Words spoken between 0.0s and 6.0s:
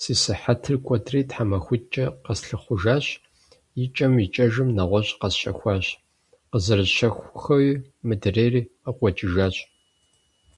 Си сыхьэтыр кӏуэдри, тхьэмахутӏкӏэ къэслъыхъуэжащ. Икӏэм икӏэжым нэгъуэщӏ къэсщэхуащ.